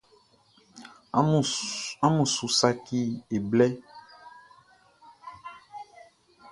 [2.05, 3.01] Amun su saci
[3.35, 3.67] e blɛ.